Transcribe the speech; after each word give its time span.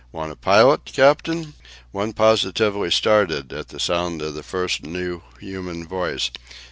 "Want 0.11 0.31
a 0.31 0.35
pilot, 0.35 0.83
captain?" 0.85 1.53
One 1.91 2.13
positively 2.13 2.89
started 2.89 3.53
at 3.53 3.67
the 3.67 3.79
sound 3.79 4.23
of 4.23 4.33
the 4.33 4.41
first 4.41 4.81
new 4.81 5.21
human 5.39 5.87
voice. 5.87 6.31